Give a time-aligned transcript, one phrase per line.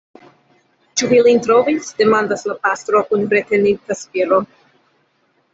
[1.01, 4.45] Ĉu vi lin trovis?demandas la pastro kun retenita spiro.